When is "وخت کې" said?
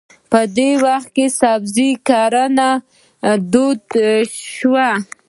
0.85-1.25